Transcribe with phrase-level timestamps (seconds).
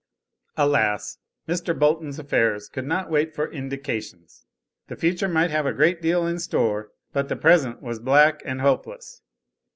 [0.57, 1.19] Alas!
[1.47, 1.77] Mr.
[1.77, 4.47] Bolton's affairs could not wait for "indications."
[4.87, 8.61] The future might have a great deal in store, but the present was black and
[8.61, 9.21] hopeless.